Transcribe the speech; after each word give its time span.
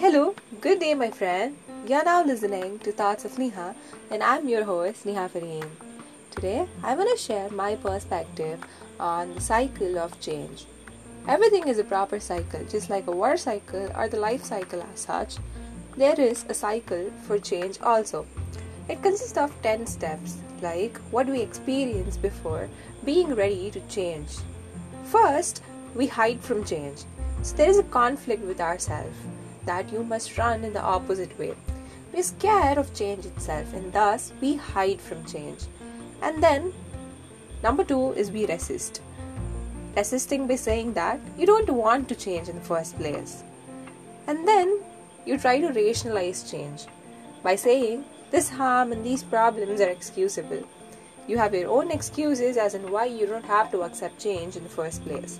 Hello, 0.00 0.32
good 0.60 0.78
day, 0.78 0.94
my 0.94 1.10
friend. 1.10 1.56
You're 1.84 2.04
now 2.04 2.22
listening 2.22 2.78
to 2.80 2.92
Thoughts 2.92 3.24
of 3.24 3.36
Neha, 3.36 3.74
and 4.12 4.22
I'm 4.22 4.48
your 4.48 4.62
host, 4.62 5.04
Neha 5.04 5.28
Fareen. 5.28 5.68
Today, 6.30 6.68
I 6.84 6.94
want 6.94 7.10
to 7.10 7.20
share 7.20 7.50
my 7.50 7.74
perspective 7.74 8.60
on 9.00 9.34
the 9.34 9.40
cycle 9.40 9.98
of 9.98 10.20
change. 10.20 10.66
Everything 11.26 11.66
is 11.66 11.80
a 11.80 11.82
proper 11.82 12.20
cycle, 12.20 12.64
just 12.66 12.88
like 12.90 13.08
a 13.08 13.10
water 13.10 13.36
cycle 13.36 13.90
or 13.96 14.06
the 14.06 14.20
life 14.20 14.44
cycle 14.44 14.80
as 14.82 15.00
such. 15.00 15.38
There 15.96 16.20
is 16.20 16.44
a 16.48 16.54
cycle 16.54 17.10
for 17.26 17.40
change 17.40 17.80
also. 17.82 18.24
It 18.88 19.02
consists 19.02 19.36
of 19.36 19.60
10 19.62 19.88
steps, 19.88 20.36
like 20.62 20.96
what 21.10 21.26
we 21.26 21.40
experienced 21.40 22.22
before 22.22 22.68
being 23.04 23.34
ready 23.34 23.68
to 23.72 23.80
change. 23.88 24.36
First, 25.06 25.60
we 25.96 26.06
hide 26.06 26.40
from 26.40 26.64
change. 26.64 27.02
So 27.42 27.56
there 27.56 27.68
is 27.68 27.78
a 27.78 27.90
conflict 27.98 28.44
with 28.44 28.60
ourselves 28.60 29.16
that 29.68 29.92
you 29.92 30.02
must 30.02 30.36
run 30.38 30.64
in 30.64 30.72
the 30.72 30.82
opposite 30.82 31.38
way. 31.38 31.54
We're 32.12 32.22
scared 32.22 32.78
of 32.78 32.94
change 32.94 33.26
itself 33.26 33.74
and 33.74 33.92
thus 33.92 34.32
we 34.40 34.56
hide 34.56 35.00
from 35.00 35.24
change. 35.26 35.64
And 36.22 36.42
then, 36.42 36.72
number 37.62 37.84
two 37.84 38.12
is 38.12 38.32
we 38.32 38.46
resist. 38.46 39.02
Resisting 39.94 40.46
by 40.46 40.56
saying 40.56 40.94
that 40.94 41.20
you 41.36 41.44
don't 41.44 41.68
want 41.68 42.08
to 42.08 42.14
change 42.14 42.48
in 42.48 42.56
the 42.56 42.68
first 42.70 42.96
place. 42.96 43.42
And 44.26 44.48
then 44.48 44.80
you 45.26 45.36
try 45.36 45.60
to 45.60 45.68
rationalize 45.68 46.50
change 46.50 46.86
by 47.42 47.54
saying 47.56 48.04
this 48.30 48.48
harm 48.48 48.92
and 48.92 49.04
these 49.04 49.22
problems 49.22 49.82
are 49.82 49.90
excusable. 49.90 50.62
You 51.26 51.36
have 51.36 51.54
your 51.54 51.68
own 51.68 51.90
excuses 51.90 52.56
as 52.56 52.74
in 52.74 52.90
why 52.90 53.04
you 53.04 53.26
don't 53.26 53.44
have 53.44 53.70
to 53.72 53.82
accept 53.82 54.22
change 54.22 54.56
in 54.56 54.62
the 54.64 54.76
first 54.80 55.04
place. 55.04 55.38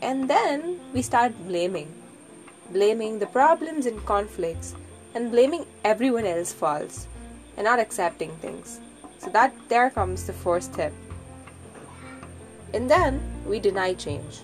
And 0.00 0.30
then 0.30 0.80
we 0.94 1.02
start 1.02 1.32
blaming 1.46 1.92
blaming 2.70 3.18
the 3.18 3.26
problems 3.26 3.86
and 3.86 4.04
conflicts, 4.04 4.74
and 5.14 5.30
blaming 5.30 5.64
everyone 5.84 6.26
else 6.26 6.52
faults, 6.52 7.06
and 7.56 7.64
not 7.64 7.78
accepting 7.78 8.30
things. 8.36 8.80
So 9.18 9.30
that 9.30 9.54
there 9.68 9.90
comes 9.90 10.26
the 10.26 10.32
first 10.32 10.74
step. 10.74 10.92
And 12.74 12.88
then 12.88 13.20
we 13.46 13.58
deny 13.58 13.94
change. 13.94 14.40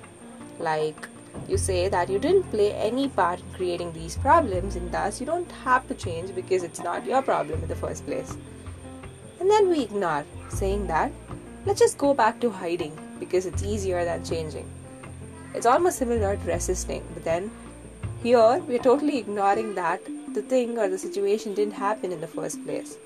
Like 0.58 1.08
you 1.48 1.58
say 1.58 1.89
that 1.89 2.08
you 2.08 2.19
didn't 2.19 2.50
play 2.50 2.72
any 2.72 3.08
part 3.08 3.41
in 3.41 3.53
creating 3.55 3.92
these 3.92 4.16
problems, 4.16 4.77
and 4.77 4.91
thus 4.91 5.20
you 5.20 5.27
don't 5.27 5.50
have 5.64 5.86
to 5.88 5.94
change 5.94 6.34
because 6.34 6.62
it's 6.62 6.83
not 6.83 7.06
your 7.06 7.22
problem 7.22 7.62
in 7.62 7.69
the 7.69 7.77
first 7.77 8.06
place. 8.06 8.36
And 9.41 9.50
then 9.50 9.69
we 9.69 9.83
ignore, 9.83 10.25
saying 10.48 10.86
that 10.86 11.12
let's 11.66 11.81
just 11.81 11.98
go 11.98 12.14
back 12.14 12.41
to 12.41 12.50
hiding 12.50 12.97
because 13.20 13.47
it's 13.47 13.62
easier 13.62 14.05
than 14.05 14.25
changing. 14.25 14.69
It's 15.55 15.66
almost 15.66 15.98
similar 15.98 16.36
to 16.36 16.42
resisting, 16.44 17.05
but 17.14 17.25
then 17.25 17.50
here, 18.25 18.58
we 18.67 18.77
are 18.77 18.83
totally 18.83 19.19
ignoring 19.19 19.75
that 19.75 20.00
the 20.33 20.41
thing 20.41 20.78
or 20.78 20.89
the 20.89 20.97
situation 20.97 21.53
didn't 21.53 21.75
happen 21.75 22.11
in 22.11 22.22
the 22.22 22.27
first 22.27 22.64
place. 22.64 22.97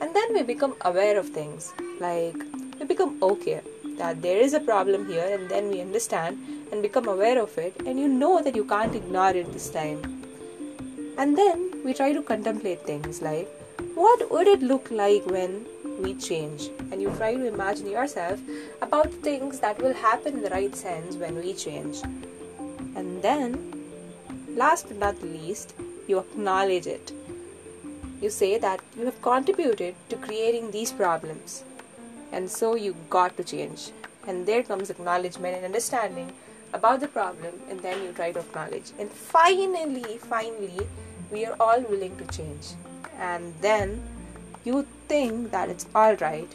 And 0.00 0.12
then 0.12 0.34
we 0.34 0.42
become 0.42 0.74
aware 0.80 1.16
of 1.20 1.28
things, 1.28 1.72
like 2.00 2.34
we 2.80 2.86
become 2.86 3.16
okay 3.22 3.60
that 3.98 4.22
there 4.22 4.38
is 4.38 4.54
a 4.54 4.60
problem 4.60 5.06
here, 5.06 5.28
and 5.38 5.48
then 5.48 5.68
we 5.68 5.80
understand 5.80 6.38
and 6.72 6.82
become 6.82 7.06
aware 7.06 7.40
of 7.40 7.56
it, 7.58 7.76
and 7.86 8.00
you 8.00 8.08
know 8.08 8.42
that 8.42 8.56
you 8.56 8.64
can't 8.64 8.94
ignore 8.94 9.30
it 9.30 9.52
this 9.52 9.70
time. 9.70 10.02
And 11.16 11.38
then 11.38 11.84
we 11.84 11.94
try 11.94 12.12
to 12.12 12.22
contemplate 12.22 12.82
things 12.82 13.22
like 13.22 13.48
what 13.94 14.30
would 14.32 14.48
it 14.48 14.62
look 14.62 14.90
like 14.90 15.24
when 15.26 15.64
we 16.02 16.14
change? 16.14 16.70
And 16.90 17.00
you 17.00 17.12
try 17.18 17.34
to 17.34 17.46
imagine 17.46 17.88
yourself 17.88 18.40
about 18.82 19.12
things 19.12 19.60
that 19.60 19.80
will 19.80 19.94
happen 19.94 20.38
in 20.38 20.42
the 20.42 20.50
right 20.50 20.74
sense 20.74 21.14
when 21.16 21.36
we 21.36 21.52
change. 21.52 22.02
And 22.96 23.22
then 23.22 23.69
Last 24.56 24.88
but 24.88 24.98
not 24.98 25.22
least, 25.22 25.74
you 26.08 26.18
acknowledge 26.18 26.86
it. 26.86 27.12
You 28.20 28.30
say 28.30 28.58
that 28.58 28.80
you 28.98 29.04
have 29.06 29.22
contributed 29.22 29.94
to 30.08 30.16
creating 30.16 30.70
these 30.70 30.92
problems, 30.92 31.64
and 32.32 32.50
so 32.50 32.74
you 32.74 32.94
got 33.08 33.36
to 33.36 33.44
change. 33.44 33.92
And 34.26 34.46
there 34.46 34.62
comes 34.62 34.90
acknowledgement 34.90 35.56
and 35.56 35.64
understanding 35.64 36.32
about 36.72 37.00
the 37.00 37.08
problem, 37.08 37.54
and 37.70 37.80
then 37.80 38.02
you 38.02 38.12
try 38.12 38.32
to 38.32 38.40
acknowledge. 38.40 38.92
And 38.98 39.10
finally, 39.10 40.18
finally, 40.18 40.86
we 41.30 41.46
are 41.46 41.56
all 41.58 41.80
willing 41.82 42.16
to 42.18 42.26
change. 42.26 42.74
And 43.18 43.54
then 43.60 44.02
you 44.64 44.86
think 45.08 45.50
that 45.52 45.68
it's 45.68 45.86
all 45.94 46.16
right, 46.16 46.48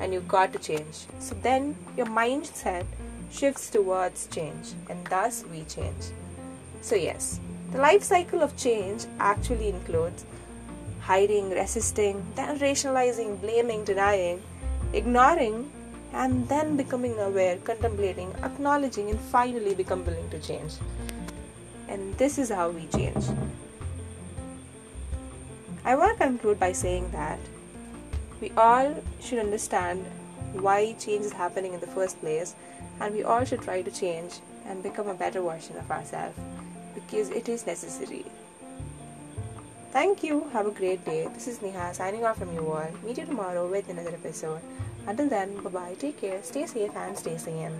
and 0.00 0.12
you 0.12 0.20
got 0.20 0.52
to 0.54 0.58
change. 0.58 1.06
So 1.20 1.36
then 1.42 1.76
your 1.96 2.06
mindset 2.06 2.86
shifts 3.30 3.70
towards 3.70 4.26
change, 4.26 4.72
and 4.88 5.06
thus 5.06 5.44
we 5.50 5.62
change. 5.64 6.10
So, 6.80 6.96
yes, 6.96 7.38
the 7.72 7.78
life 7.78 8.02
cycle 8.02 8.42
of 8.42 8.54
change 8.54 9.06
actually 9.18 9.70
includes 9.70 10.26
hiding, 11.00 11.48
resisting, 11.50 12.22
then 12.36 12.58
rationalizing, 12.58 13.36
blaming, 13.38 13.82
denying, 13.82 14.42
ignoring, 14.92 15.72
and 16.12 16.46
then 16.48 16.76
becoming 16.76 17.18
aware, 17.18 17.56
contemplating, 17.56 18.30
acknowledging, 18.42 19.08
and 19.08 19.18
finally 19.18 19.74
become 19.74 20.04
willing 20.04 20.28
to 20.28 20.38
change. 20.38 20.74
And 21.88 22.14
this 22.18 22.38
is 22.38 22.50
how 22.50 22.68
we 22.68 22.86
change. 22.88 23.24
I 25.84 25.96
want 25.96 26.18
to 26.18 26.26
conclude 26.26 26.60
by 26.60 26.72
saying 26.72 27.10
that 27.12 27.38
we 28.40 28.50
all 28.50 28.94
should 29.20 29.38
understand 29.38 30.04
why 30.52 30.92
change 30.92 31.24
is 31.24 31.32
happening 31.32 31.72
in 31.72 31.80
the 31.80 31.86
first 31.86 32.20
place, 32.20 32.54
and 33.00 33.14
we 33.14 33.22
all 33.24 33.44
should 33.44 33.62
try 33.62 33.80
to 33.80 33.90
change 33.90 34.40
and 34.66 34.82
become 34.82 35.08
a 35.08 35.14
better 35.14 35.40
version 35.40 35.78
of 35.78 35.90
ourselves 35.90 36.38
because 36.94 37.30
it 37.30 37.48
is 37.48 37.66
necessary. 37.66 38.24
Thank 39.92 40.22
you. 40.24 40.48
Have 40.52 40.66
a 40.66 40.70
great 40.70 41.04
day. 41.04 41.28
This 41.34 41.46
is 41.46 41.60
Neha 41.60 41.92
signing 41.92 42.24
off 42.24 42.38
from 42.38 42.54
you 42.54 42.66
all. 42.66 42.88
Meet 43.04 43.18
you 43.18 43.26
tomorrow 43.26 43.68
with 43.68 43.88
another 43.90 44.10
episode. 44.10 44.60
Until 45.06 45.28
then, 45.28 45.56
bye 45.62 45.70
bye. 45.70 45.96
Take 45.98 46.20
care. 46.20 46.42
Stay 46.42 46.64
safe 46.66 46.96
and 46.96 47.18
stay 47.18 47.36
sane. 47.36 47.76